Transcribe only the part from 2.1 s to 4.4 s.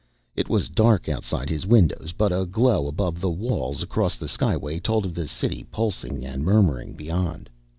but a glow above the walls across the